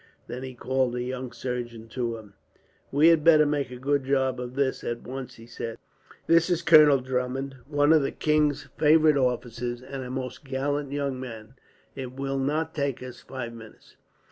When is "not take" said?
12.39-13.03